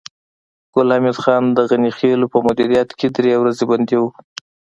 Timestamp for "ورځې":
3.39-3.63